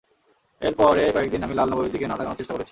এরপরে 0.61 1.03
কয়েকদিন, 1.15 1.41
আমি 1.43 1.53
লাল 1.55 1.67
নবাবের 1.69 1.91
দিকে 1.91 2.05
না 2.07 2.15
তাকানোর 2.17 2.37
চেষ্টা 2.37 2.53
করেছি। 2.53 2.69